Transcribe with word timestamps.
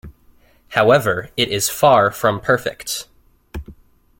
However 0.69 1.29
it 1.37 1.49
is 1.49 1.69
far 1.69 2.09
from 2.09 2.39
perfect. 2.41 3.05